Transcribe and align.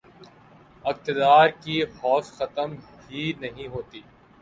اقتدار 0.85 1.47
کی 1.61 1.75
ہوس 1.95 2.31
ختم 2.37 2.69
ہی 3.05 3.31
نہیں 3.41 3.67
ہوتی 3.67 4.01